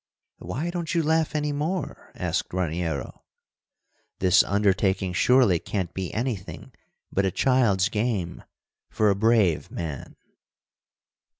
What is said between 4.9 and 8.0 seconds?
surely can't be anything but a child's